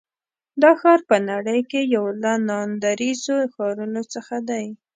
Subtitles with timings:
[0.61, 4.65] دا ښار په نړۍ کې یو له ناندرییزو ښارونو څخه دی.